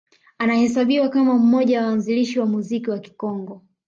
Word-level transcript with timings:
Anahesabiwa 0.39 1.09
kama 1.09 1.37
mmoja 1.37 1.81
wa 1.81 1.87
waanzilishi 1.87 2.39
wa 2.39 2.45
muziki 2.45 2.89
wa 2.89 2.99
Kikongo 2.99 3.61